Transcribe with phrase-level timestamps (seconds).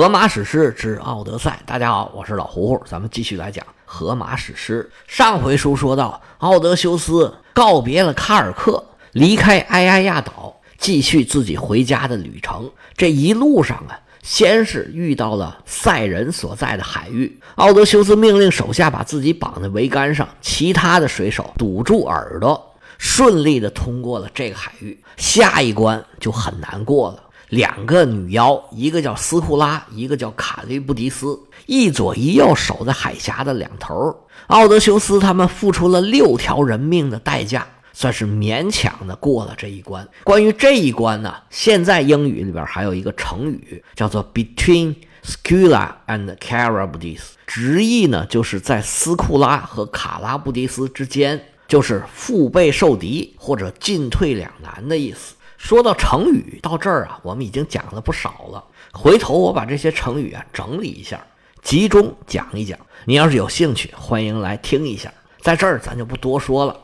[0.00, 1.60] 荷马史诗之奥德赛。
[1.66, 4.90] 大家好，我是老胡胡，咱们继续来讲荷马史诗。
[5.06, 8.82] 上回书说到，奥德修斯告别了卡尔克，
[9.12, 12.70] 离开埃埃亚岛，继续自己回家的旅程。
[12.96, 24.98] 这一路上啊，先是遇到了赛人所在的海域，奥德修斯命令手下把自己绑在桅杆上，其他的水手堵住耳朵，顺利的通过了这个海域。
[25.18, 27.24] 下一关就很难过了。
[27.50, 34.16] 两个女妖，一个叫斯库拉，一个叫卡利布迪斯，一左一右守在海峡的两头。
[34.46, 40.08] 奥德修斯他们付出了六条人命的代价，算是勉强的过了这一关。
[40.22, 44.94] 关于这一关呢，现在英语里边还有一个成语叫做 “between
[45.24, 55.34] Scylla and Charybdis”，直译呢就是在斯库拉和卡拉布迪斯之间，就是腹背受敌或者进退两难的意思。
[55.60, 58.64] 说到成语，到这儿啊，我们已经讲了不少了。
[58.92, 61.22] 回头我把这些成语啊整理一下，
[61.62, 62.78] 集中讲一讲。
[63.04, 65.12] 你要是有兴趣，欢迎来听一下。
[65.42, 66.74] 在这儿咱就不多说了，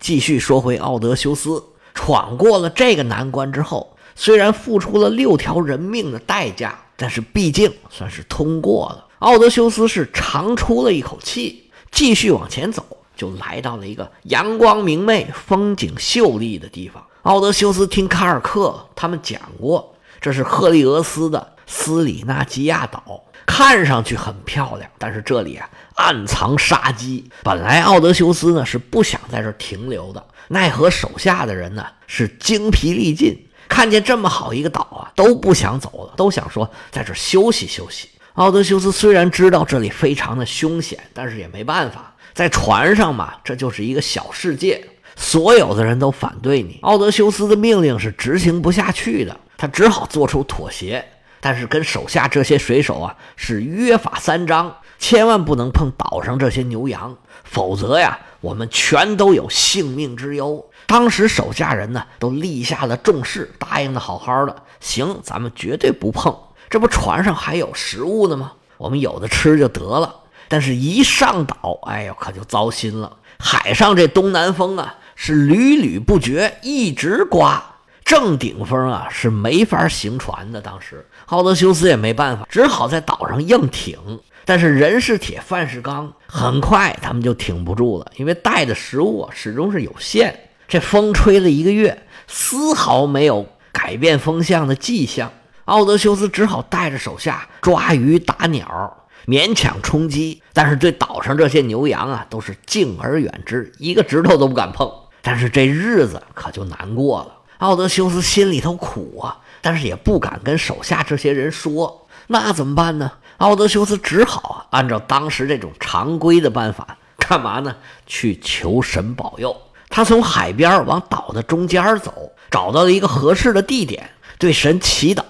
[0.00, 1.62] 继续说回奥德修斯
[1.94, 9.06] 闯过了这个难关之后，虽然付出了六条人命的代价，但是毕竟算是通过了。
[9.18, 17.04] 奥德修斯是长出了一口气，继续往前走，就来到了一个阳光明媚、风景秀丽的地方。
[17.22, 27.30] 奥德修斯听卡尔克他们讲过，这是赫利俄斯的斯里纳基亚岛，看上去很漂亮，但是这里啊暗藏杀机。
[27.44, 38.08] 本来奥德修斯呢是不想在这停留的，奈何手下的人呢是精疲力尽，看见这么好一个岛啊，都不想走了，都想说在这休息休息。
[38.32, 44.88] 奥德修斯虽然知道这里非常的凶险，但是也没办法，在船上嘛，这就是一个小世界。
[45.16, 51.04] 所有的人都反对你，奥德修斯的命令是执行不下去的，他只好做出妥协。
[51.40, 60.64] 但是跟手下这些水手啊是约法三章，千万不能碰岛上这些牛羊，否则呀，我们全都有性命之忧。
[60.86, 66.36] 当时手下人呢都立下了重誓，答应的好好的，行，咱们绝对不碰。
[66.70, 68.52] 这不船上还有食物呢吗？
[68.78, 70.20] 我们有的吃就得了。
[70.46, 73.16] 但是，一上岛，哎呦，可就糟心了。
[73.38, 74.94] 海上这东南风啊。
[75.24, 77.62] 是屡屡不绝，一直刮，
[78.04, 80.60] 正顶风啊，是没法行船的。
[80.60, 83.96] 当时奥德修斯也没办法，只好在岛上硬挺。
[84.44, 90.36] 但是人是铁，饭是钢，很快他们就挺不住了，因为带的食物始终是有限。
[90.66, 95.30] 这风吹了一个月，丝毫没有改变风向的迹象。
[95.66, 100.42] 奥德修斯只好带着手下抓鱼打鸟，勉强充饥。
[100.52, 104.90] 但是对岛上这些牛羊啊，都是敬而远之，一个指头都不敢碰。
[105.22, 113.12] 但是这日子可就难过了，奥德修斯心里头苦啊，但是也不敢跟手下这些人说，那怎么办呢？
[113.38, 117.76] 奥德修斯只好按照当时这种常规的办法，干嘛呢？
[118.06, 119.56] 去求神保佑。
[119.88, 125.22] 他从海边往岛的中间走，找到了一个合适的地点，对神祈祷。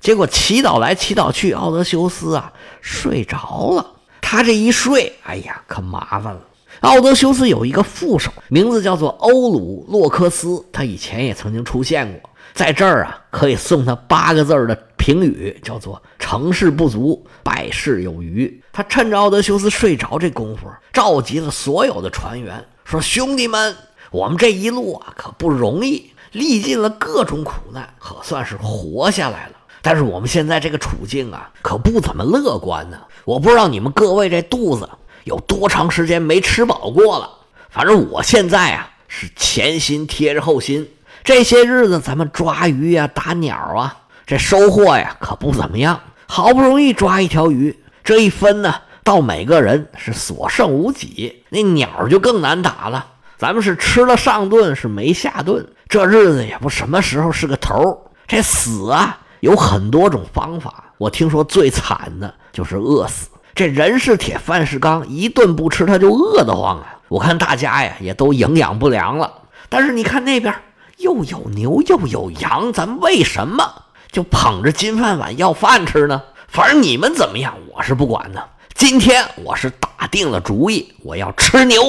[0.00, 3.84] 结果祈祷来祈祷去，奥德修斯啊睡着了。
[4.20, 6.40] 他这一睡，哎呀，可麻烦了。
[6.80, 18.62] 奥德修斯有一个副手，名字叫做欧鲁洛克斯，他以前也曾经出现过，在这儿啊，可以送他八个字的评语，叫做“成事不足，败事有余”。
[18.72, 23.74] 他趁着奥德修斯睡着这功夫，召集了所有的船员，说：“兄弟们，
[24.10, 29.52] 我们这一路啊，可不容易，历尽了各种苦难，可算是活下来了。
[29.80, 32.98] 但是我们现在这个处境啊，可不怎么乐观呢。
[33.24, 34.86] 我不知道你们各位这肚子。”
[35.26, 37.28] 有多长时间没吃饱过了？
[37.68, 40.88] 反正我现在啊是前心贴着后心。
[41.24, 46.00] 这些日子咱们抓鱼呀、打鸟啊，这收获呀可不怎么样。
[46.28, 48.72] 好不容易抓一条鱼，这一分呢，
[49.02, 51.42] 到每个人是所剩无几。
[51.48, 53.04] 那鸟就更难打了。
[53.36, 55.66] 咱们是吃了上顿，是没下顿。
[55.88, 58.00] 这日子也不什么时候是个头。
[58.28, 60.84] 这死啊有很多种方法。
[60.98, 63.28] 我听说最惨的就是饿死。
[63.56, 66.98] 这人是铁，饭是钢，一顿不吃他就饿得慌啊！
[67.08, 69.32] 我看大家呀也都营养不良了。
[69.70, 70.54] 但是你看那边
[70.98, 76.22] 又有牛又有羊，咱为什么就捧着金饭碗要饭吃呢？
[76.48, 78.46] 反正你们怎么样，我是不管的。
[78.74, 81.82] 今天我是打定了主意，我要吃牛，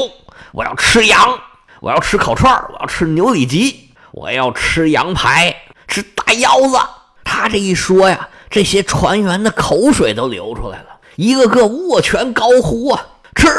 [0.53, 1.37] 我要吃羊，
[1.81, 5.53] 我要吃烤串我要吃牛里脊，我要吃羊排，
[5.85, 6.77] 吃大腰子。
[7.25, 10.85] 他这一说呀，这些船员的口水都流出来了。
[11.17, 13.49] 一个个握拳高呼啊，吃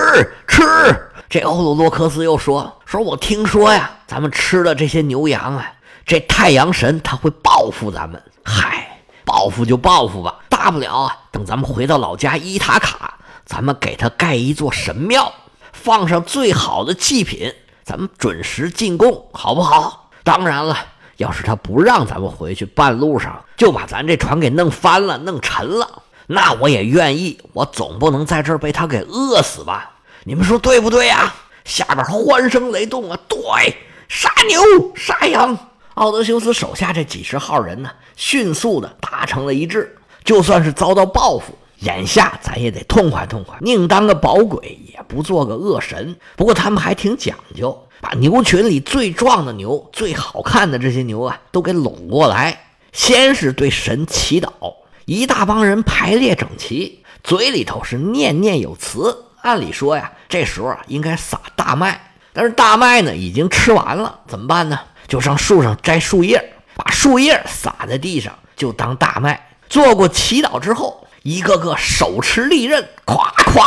[0.46, 0.62] 吃！
[1.28, 5.72] 这欧鲁洛克斯又说：“说我听说呀，咱们吃了这些牛羊啊，
[6.06, 8.22] 这太阳神他会报复咱们。
[8.44, 13.14] 嗨，报复就报复吧，大大不了啊，等咱们回到老家伊塔卡，
[13.46, 15.32] 咱们给他盖一座神庙，
[15.72, 17.50] 放上最好的祭品，
[17.84, 20.10] 咱们准时进贡，好不好？
[20.22, 20.76] 当然了，
[21.16, 27.40] 要是他不让咱们回去，半路上就把咱这船给弄翻了、弄沉了，那我也愿意。
[27.52, 29.90] 我总不能在这儿被他给饿死吧？
[30.24, 31.34] 你们说对不对呀？
[31.64, 33.18] 下边欢声雷动啊！
[33.28, 33.40] 对，
[34.08, 34.62] 杀牛
[34.94, 35.58] 杀羊。
[35.94, 39.96] 奥德修斯手下这几十号人呢，迅速的达成了一致。
[40.24, 46.16] 就算是遭到报复，眼下咱也得痛快痛快，宁当个饱鬼，也不做个恶神。
[46.36, 47.84] 不过他们还挺讲究。
[48.00, 52.66] 把牛群里最壮的牛、最好看的这些牛啊，都给拢过来。
[52.92, 54.50] 先是对神祈祷，
[55.08, 59.24] 一大帮人排列整齐，嘴里头是念念有词。
[59.40, 64.78] 按理说呀，这时候啊应该撒大麦，但是大麦呢已经吃完了，怎么办呢？
[65.06, 69.48] 就上树上摘树叶，把树叶撒在地上，就当大麦。
[69.70, 73.64] 做过祈祷之后，一个个手持利刃，咵咵，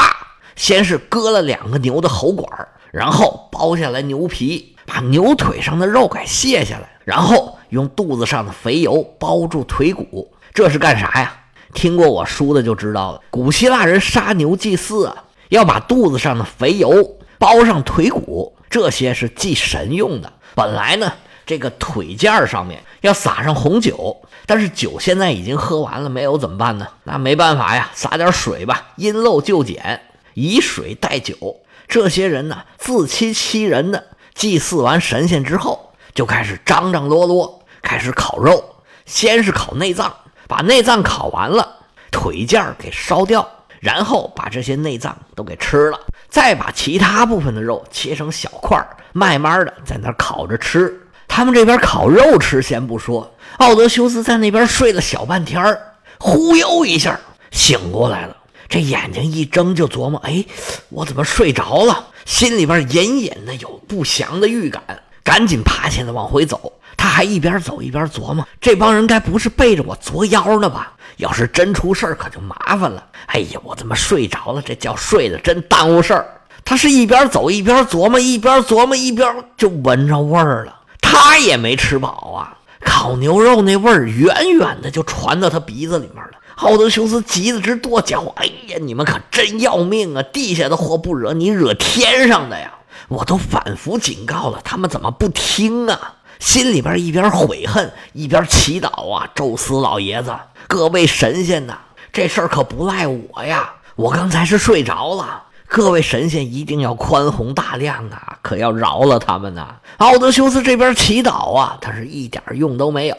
[0.56, 2.48] 先是割了两个牛的喉管。
[2.92, 11.33] 然后剥下来牛皮，把牛腿上的肉给卸下来，然后用肚子上的肥油包住腿骨，这是干啥呀？
[11.74, 13.21] 听过我书的就知道了。
[13.30, 20.33] 古希腊人杀牛祭祀啊，要把肚子上的肥油包上腿骨，这些是祭神用的。
[20.53, 21.13] 本来呢，
[21.45, 26.86] 这个腿件上面要撒上红酒，但是酒现在已经喝完了，没有怎么办呢？
[27.06, 30.01] 那没办法呀，撒点水吧，因陋就简，
[30.33, 31.62] 以水代酒。
[31.88, 34.07] 这些人呢，自欺欺人的。
[34.33, 38.63] 祭祀完神仙之后，就开始张张罗罗，开始烤肉。
[39.06, 40.13] 先是烤内脏，
[40.51, 41.65] 把内脏烤完了，
[42.12, 43.50] 腿件给烧掉，
[43.80, 51.07] 然后把这些内脏都给吃了，再把其他部分的肉切成小块慢慢的在那烤着吃。
[51.25, 55.80] 他们这边烤肉吃先不说，奥德修斯在那边睡了小半天
[56.19, 57.18] 忽悠一下
[57.51, 58.36] 醒过来了。
[58.68, 60.44] 这眼睛一睁就琢磨，哎，
[60.89, 62.07] 我怎么睡着了？
[62.25, 64.83] 心里边隐隐的有不祥的预感，
[65.24, 66.74] 赶紧爬起来往回走。
[67.01, 70.94] 他还一边走一边琢磨，这帮人该不是背着我作妖呢吧？
[71.18, 73.03] 要是真出事儿，可就麻烦了。
[73.25, 74.62] 哎呀，我怎么睡着了？
[74.62, 76.24] 这觉睡得真耽误事儿。
[76.63, 79.27] 他是一边走一边琢磨，一边琢磨一边
[79.57, 80.75] 就闻着味儿了。
[81.01, 82.56] 他也没吃饱啊，
[82.86, 86.33] 烤牛肉那味儿远远的就传到他鼻子里面了。
[86.57, 90.21] 奥德修斯急得直跺脚：“哎呀，你们可真要命啊！
[90.21, 92.71] 地下的祸不惹你，惹天上的呀！
[93.07, 100.36] 我都反复警告了，他们怎么不听啊？”心里边一边悔恨，一边祈祷啊：“宙斯老爷子，
[100.68, 101.78] 各位神仙呐，
[102.12, 103.76] 这事儿可不赖我呀！
[103.96, 113.16] 我刚才是睡着了，各位神仙一定要宽宏大量啊，可要饶了他们呐！”奥德修斯这边祈祷啊，他是一点用都没有。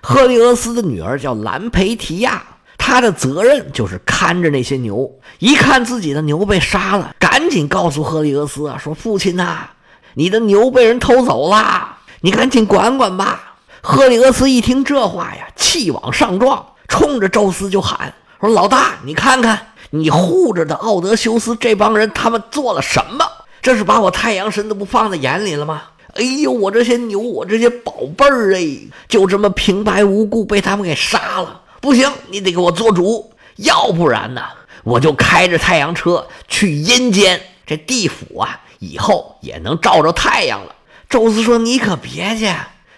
[0.00, 2.40] 赫利俄斯的女儿叫兰培提亚。
[2.78, 9.68] 她的责任就是看着那些牛，一看自己的牛被杀了，赶紧告诉赫利俄斯啊，说：“父亲呐，
[10.14, 11.89] 你的牛被人偷走了，
[12.20, 23.24] 你赶紧管管吧。”赫利俄斯一听这话呀，气往上撞，冲着宙斯就喊：“说老大，你看看你护着的奥德修斯这帮人，他们做了什么？
[23.62, 25.82] 这是把我太阳神都不放在眼里了吗？
[26.14, 28.78] 哎呦，我这些牛，我这些宝贝儿哎，
[29.08, 34.42] 就这么平白无故被他们给杀了。”不行，你得给我做主，要不然呢，
[34.84, 40.74] 我就开着太阳车去阴间，这地府啊，以后也能照着太阳了。
[41.10, 42.48] 宙斯说：“你可别去，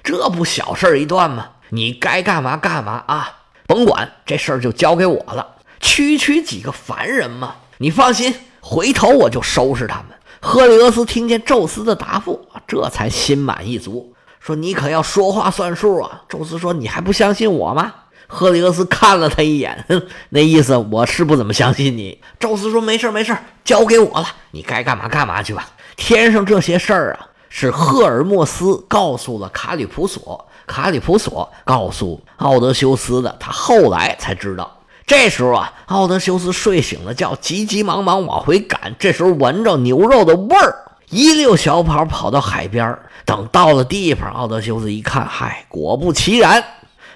[0.05, 1.49] 这不小事儿一段吗？
[1.71, 5.57] 你该干嘛干嘛啊，甭管这事儿就交给我了。
[5.81, 10.09] 区区几个凡人嘛，你放心，回头我就收拾他们。”
[10.45, 17.95] 赫利俄斯听见宙斯的答复，这才心满意足，说：“你可要说话算数啊。”宙斯说：“你还不相信我吗？”
[18.29, 19.87] 赫利俄斯看了他一眼，
[20.29, 22.21] 那意思我是不怎么相信你。
[22.39, 25.67] 宙斯说：“没事没事交给我了，你该干嘛干嘛去吧。”
[25.97, 34.79] 天上这些事儿啊，是赫尔墨斯告诉了卡里普索，卡里普索告诉奥德修斯的，他后来才知道。
[35.07, 38.97] 这时候啊，奥德修斯睡醒了觉，急急忙忙往回赶。
[38.99, 40.75] 这时候闻着牛肉的味儿，
[41.11, 42.99] 一溜小跑跑到海边。
[43.27, 46.65] 等到了地方，奥德修斯一看，嗨，果不其然。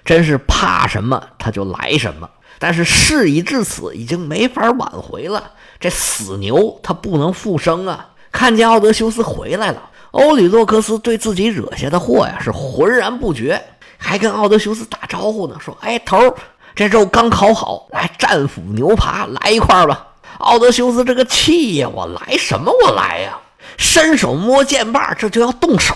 [0.04, 2.28] 真是怕什么他就来什么，
[2.58, 5.52] 但是事已至此，已经没法挽回了。
[5.80, 8.10] 这死牛它不能复生啊！
[8.30, 13.62] 看见奥德修斯回来了，欧里洛克斯对自己惹下的祸呀是浑然不觉，
[13.98, 16.34] 还跟奥德修斯打招呼呢，说：“哎，头，
[16.74, 20.06] 这肉刚烤好，来战斧牛扒来一块吧。”
[20.40, 22.72] 奥德修斯这个气呀，我来什么？
[22.82, 23.38] 我来呀！
[23.76, 25.94] 伸手摸剑把，这就要动手。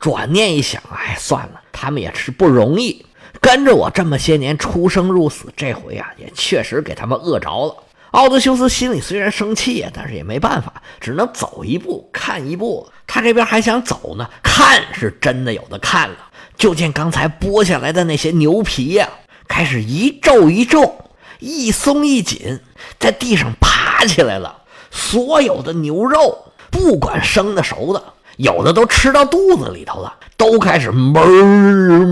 [0.00, 3.06] 转念一想，哎，算了，他们也是不容易。
[3.40, 7.76] 跟着我这么些年出生入死，这回啊也确实给他们饿着了。
[8.12, 12.88] 奥德修斯心里虽然生气呀，但是也没办法，只能走一步看一步。
[13.06, 16.16] 他这边还想走呢，看是真的有的看了。
[16.56, 19.08] 就见刚才剥下来的那些牛皮呀，
[19.46, 22.60] 开始一皱一皱，一松一紧，
[22.98, 24.62] 在地上爬起来了。
[24.90, 28.02] 所有的牛肉，不管生的熟的，
[28.36, 31.22] 有的都吃到肚子里头了，都开始哞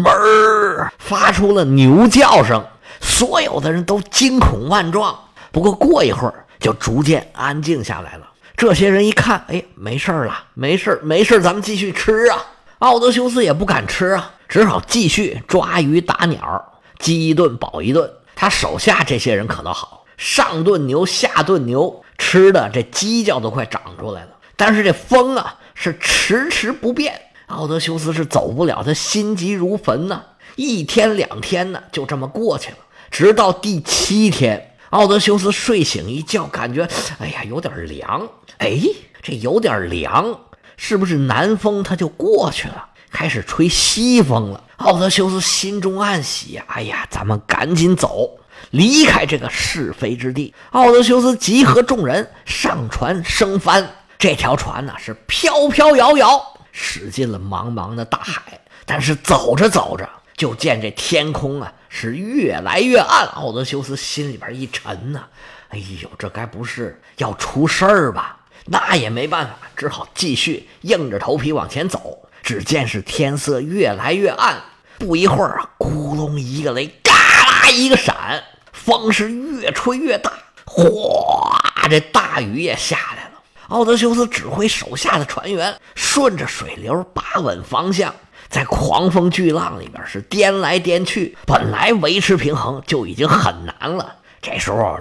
[0.02, 2.64] 哞发出了牛叫声。
[3.00, 5.16] 所有的人都惊恐万状。
[5.52, 8.28] 不过过一会儿就逐渐安静下来了。
[8.56, 12.44] 这些人一看，哎，没事了，没事没事咱们继续吃啊。
[12.78, 14.34] 奥德修斯也不敢吃啊。
[14.48, 18.10] 只好继续抓鱼打鸟，饥一顿饱一顿。
[18.34, 24.30] 他手下这些人可倒好，上顿牛下顿牛，吃的这犄角都快长出来了。
[24.56, 30.22] 但是这风啊是迟迟不变，奥德修斯是走不了，他心急如焚呐。
[30.56, 32.78] 一天两天呢，就这么过去了。
[33.10, 38.28] 直到第七天，奥德修斯睡醒一觉，感觉哎呀有点凉。
[38.58, 38.80] 哎，
[39.22, 40.40] 这有点凉，
[40.76, 42.86] 是不是南风它就过去了？
[43.10, 46.64] 开始吹西风了，奥德修斯心中暗喜呀！
[46.68, 48.38] 哎呀，咱们赶紧走，
[48.70, 50.54] 离开这个是非之地。
[50.72, 56.42] 奥德修斯集合众人上船升帆，这条船呢是飘飘摇摇
[56.72, 58.60] 驶进了茫茫的大海。
[58.84, 65.24] 但是走着走着，就见这天空啊是越来越暗，奥德修斯心里边一沉呐，
[65.68, 68.38] 哎呦，这该不是要出事儿吧？
[68.64, 72.28] 那也没办法，只好继续硬着头皮往前走。
[72.42, 74.62] 只见是天色越来越暗，
[74.96, 78.42] 不一会儿啊，咕隆一个雷，嘎啦一个闪，
[78.72, 80.32] 风是越吹越大，
[80.64, 83.42] 哗，这大雨也下来了。
[83.68, 88.14] 奥德修斯指挥手下的船员顺着水流把稳方向，
[88.48, 94.16] 在狂风巨浪里边是颠来颠去，本来维持平衡就已经很难了。
[94.40, 94.98] 这时候，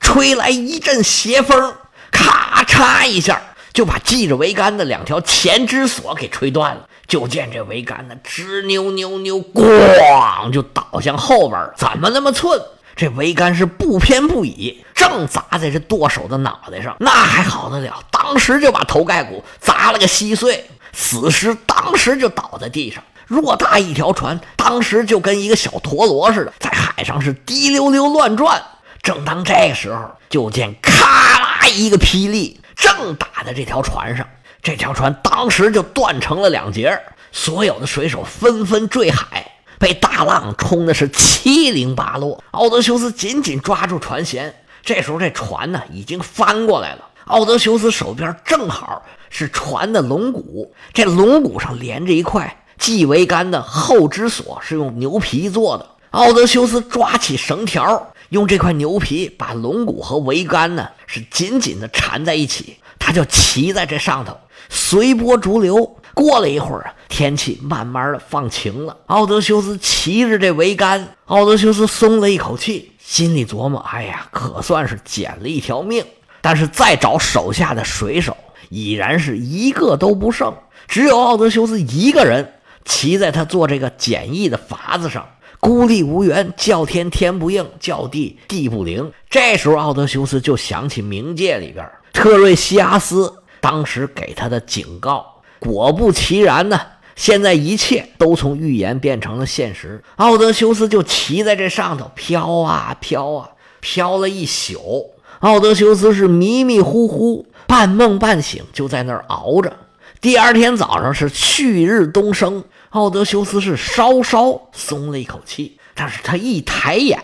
[0.00, 1.74] 吹来一阵邪风，
[2.10, 3.40] 咔嚓一下。
[3.72, 6.88] 就把系着桅杆的两条前支索给吹断了。
[7.06, 12.60] 就见这桅杆呢，直扭扭扭，咣就倒向后边怎么那么寸？
[12.96, 16.96] 这桅杆是不偏不倚，正砸在这舵手的脑袋上。
[16.98, 18.02] 那还好得了？
[18.10, 20.68] 当时就把头盖骨砸了个稀碎，
[21.00, 23.04] 死尸当时就倒在地上。
[23.28, 28.60] 偌大一条船，当时就跟一个小陀螺似的，在海上是滴溜溜乱转。
[29.00, 32.60] 正当这时候，就见咔啦一个霹雳。
[32.74, 34.26] 正打在这条船上，
[34.60, 37.00] 这条船当时就断成了两截
[37.30, 42.42] 所有的水手纷纷坠海，被大浪冲的是七零八落。
[42.50, 44.52] 奥德修斯紧紧抓住船舷，
[44.82, 47.07] 这时候这船呢已经翻过来了。
[47.28, 55.86] 奥德修斯手边正好是船的龙骨，这龙骨上连着一块系桅杆的后支索，是用牛皮做的。
[56.10, 58.12] 奥德修斯抓起绳条。
[58.30, 64.36] 用这块牛皮把龙骨和桅杆呢是紧紧的缠在一起，他就骑在这上头，
[64.68, 65.96] 随波逐流。
[66.12, 68.94] 过了一会儿啊，天气慢慢的放晴了。
[69.06, 76.04] 奥德修斯骑着这桅杆，奥德修斯松了一口气，心里琢磨：哎呀，可算是捡了一条命。
[76.40, 78.36] 但是再找手下的水手，
[78.68, 80.54] 已然是一个都不剩，
[80.86, 82.54] 只有奥德修斯一个人
[82.84, 85.26] 骑在他做这个简易的筏子上。
[85.60, 89.10] 孤立无援，叫天天不应，叫地地不灵。
[89.28, 95.42] 这时候，奥德修斯就想起冥界里边特瑞西阿斯当时给他的警告。
[95.58, 96.80] 果不其然呢，
[97.16, 100.00] 现在一切都从预言变成了现实。
[100.14, 105.10] 奥德修斯就骑在这上头飘啊飘啊，飘了一宿。
[105.40, 109.72] 奥德修斯是迷迷糊糊、半梦半醒，就在那儿熬着。
[110.20, 112.64] 第二天早上是旭日东升。
[112.90, 117.20] 奥德修斯是稍稍松了一口气，但是他一抬眼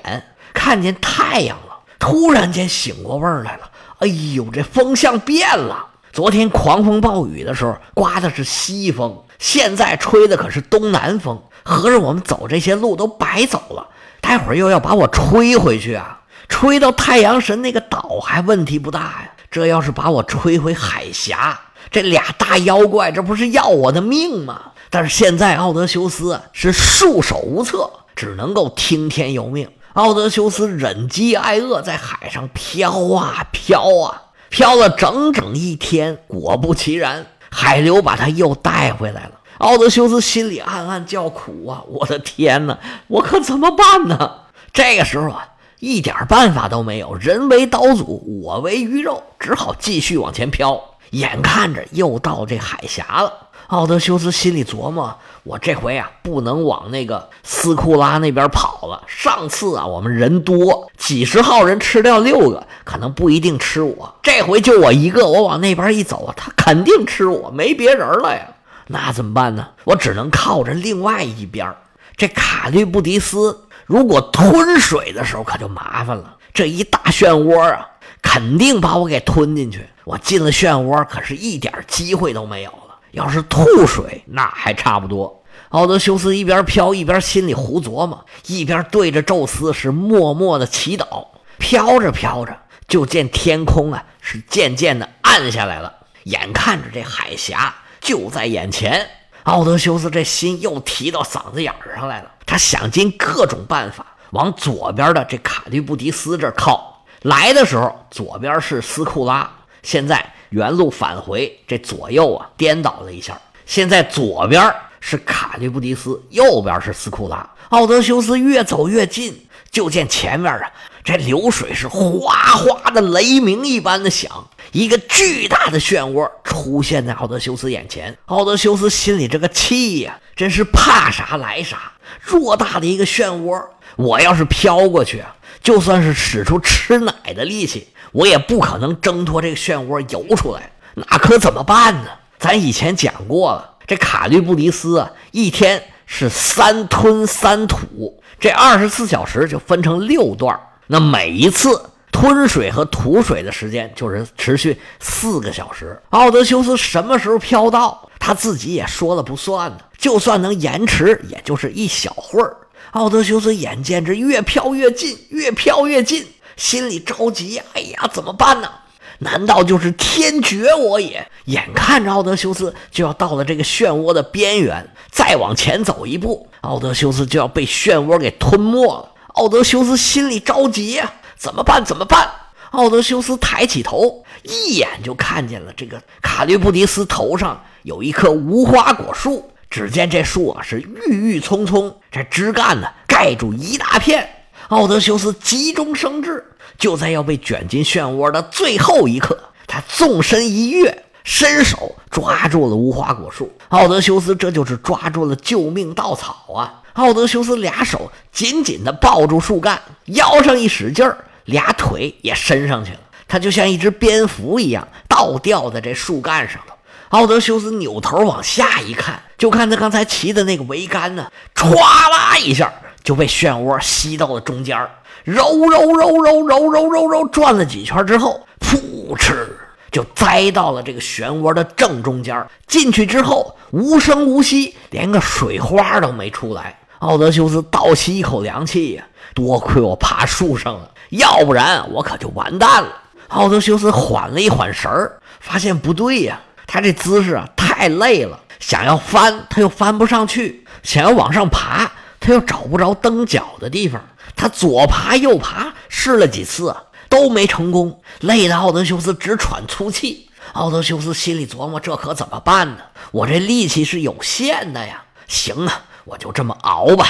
[0.52, 3.71] 看见太阳了，突然间醒过味儿来了。
[3.99, 5.87] 哎呦，这风向变了！
[6.12, 11.42] 昨天狂风暴雨的时候刮的是西风，现在吹的可是东南风。
[11.64, 13.88] 合着我们走这些路都白走了，
[14.21, 16.21] 待会儿又要把我吹回去啊！
[16.48, 21.58] 吹到太阳神那个岛还问题不大呀，这要是把我吹回海峡，
[21.90, 24.60] 这俩大妖怪这不是要我的命吗？
[24.90, 29.68] 但是现在奥德修斯是束手无策，只能够听天由命。
[29.94, 36.18] 奥德修斯忍饥挨饿，在海上飘啊飘啊，飘了整整一天。
[36.26, 39.32] 果不其然，海流把他又带回来了。
[39.58, 41.82] 奥德修斯心里暗暗叫苦啊！
[41.86, 44.32] 我的天哪，我可怎么办呢？
[44.72, 45.48] 这个时候啊，
[45.84, 50.82] 一点办法都没有，人为刀俎，我为鱼肉，只好继续往前飘。
[51.10, 53.30] 眼看着又到这海峡了。
[53.66, 59.02] 奥德修斯心里琢磨：我这回啊，不能往那个斯库拉那边跑了。
[59.06, 64.14] 上次啊，我们人多，几十号人吃掉六个，可能不一定吃我。
[64.22, 68.54] 这回就我一个，我往那边一走，他肯定吃我，没别人了呀。
[68.86, 69.68] 那怎么办呢？
[69.84, 71.70] 我只能靠着另外一边。
[72.16, 76.36] 这卡律布迪斯如果吞水的时候，可就麻烦了。
[76.52, 77.86] 这一大漩涡啊，
[78.22, 79.86] 肯定把我给吞进去。
[80.04, 82.96] 我进了漩涡，可是一点机会都没有了。
[83.12, 85.42] 要是吐水，那还差不多。
[85.70, 91.26] 奥德修斯一边飘一边心里胡琢磨，一边对着宙斯是默默的祈祷。
[91.58, 92.56] 飘着飘着，
[92.88, 95.92] 就见天空啊是渐渐的暗下来了，
[96.24, 99.08] 眼看着这海峡就在眼前。
[99.44, 107.04] 奥德修斯这心又提到嗓子眼上来了，他想尽各种办法往左边的这卡利布迪斯这靠。
[107.23, 109.50] 来的时候左边是斯库拉，
[109.82, 110.25] 现在。
[110.50, 113.37] 原路返回，这左右啊颠倒了一下。
[113.66, 117.44] 现在左边是卡利布迪斯，右边是斯库拉。
[117.70, 120.70] 奥德修斯越走越近，就见前面啊，
[121.02, 128.16] 这流水是哗哗的雷鸣一般的响，一个巨大的漩涡出现在奥德修斯眼前。
[128.26, 131.93] 奥德修斯心里这个气呀，真是怕啥来啥。
[132.26, 133.64] 偌大的一个漩涡，
[133.96, 137.88] 我要是飘过去啊，就算是使出吃奶的力气。
[138.12, 142.11] 我也不可能挣脱这个漩涡游出来，那可怎么办呢？
[142.38, 150.56] 咱以前讲过了，这卡利布迪斯啊，一天是三吞三吐，这二十四小时就分成六段
[150.87, 156.00] 那每一次吞水和吐水的时间就是持续四个小时。
[156.11, 162.56] 奥德修斯什么时候飘到，他自己也说了不算呢，就算能延迟，也就是一小会儿。
[162.92, 166.25] 奥德修斯眼见着越飘越近，越飘越近。
[166.56, 168.71] 心里着急呀，哎呀，怎么办呢？
[169.18, 171.26] 难道就是天绝我也？
[171.47, 179.11] 眼看着奥德修斯就要到了这个漩涡的边缘，再往前走一步，奥德修斯就要被漩涡给吞没了。
[179.35, 181.12] 奥德修斯心里着急呀，
[181.44, 181.84] 怎么办？
[181.84, 182.26] 怎么办？
[182.70, 189.50] 奥德修斯抬起头，一眼就看见了这个卡利布迪斯头上有一棵无花果树。
[189.68, 194.26] 只见这树啊是郁郁葱葱，这枝干呢盖住一大片。
[194.68, 196.42] 奥德修斯急中生智，
[196.78, 203.52] 就在要被卷进漩涡的最后一刻，他纵身一跃，伸手抓住了无花果树。
[203.68, 206.80] 奥德修斯这就是抓住了救命稻草啊！
[206.94, 216.74] 奥德修斯俩手紧紧地抱住树干，腰上一使劲儿，俩腿也伸上去了，他就像一只蝙蝠一样倒吊在这树干上了。
[217.11, 222.72] 奥德修斯扭头往下一看，就看他刚才骑的那个桅杆呢，歘啦一下。
[223.04, 224.78] 就被漩涡吸到了中间
[225.24, 229.54] 揉揉揉揉揉揉揉揉转了几圈之后，噗嗤
[229.92, 236.78] 就栽到了这个漩涡的正中间进去之后无声无息，连个水花都没出来。
[237.00, 239.04] 奥德修斯倒吸一口凉气呀，
[239.35, 242.88] 多亏我爬树上了，要不然我可就完蛋了。
[243.29, 251.90] 奥德修斯缓了一缓神儿，发现不对呀，他这姿势啊太累了，想要翻他又翻不上去，想要往上爬。
[252.20, 254.03] 他又找不着蹬脚的地方，
[254.35, 256.74] 他左爬右爬，试了几次
[257.11, 260.31] 都没成功，累得奥德修斯直喘粗气。
[260.55, 262.79] 奥德修斯心里琢磨：这可怎么办呢？
[263.11, 265.03] 我这力气是有限的呀。
[265.27, 267.09] 行啊，我就这么熬吧，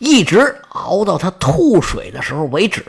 [0.00, 2.84] 一直熬到他吐水的时候为止。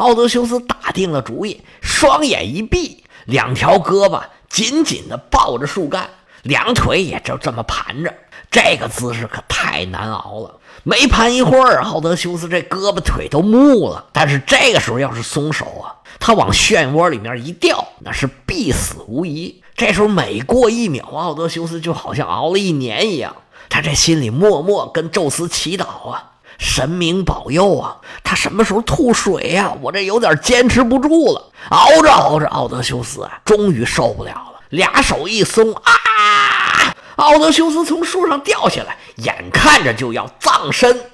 [0.00, 6.08] 奥德修斯打定了主意，双眼一闭，两条胳膊紧紧地抱着树干，
[6.42, 8.14] 两腿也就这么盘着。
[8.50, 10.56] 这个姿势可太难熬了。
[10.84, 14.06] 没盘一会儿，奥德修斯这胳膊腿都木了。
[14.10, 19.62] 但是这个时候要是松手啊，他往漩涡里面一掉，那是必死无疑。
[19.76, 23.36] 这时候每过一秒，奥德修斯就好像熬了一年一样。
[23.68, 26.29] 他这心里默默跟宙斯祈祷啊，
[26.60, 27.96] 神明保佑啊！
[28.22, 29.74] 他什么时候吐水呀？
[29.80, 31.50] 我这有点坚持不住了。
[31.70, 36.94] 熬着熬着，奥德修斯啊，终于受不了了，俩手一松啊！
[37.16, 41.10] 奥德修斯从树上掉下来，眼看着就要葬身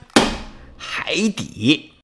[0.77, 1.93] 海底。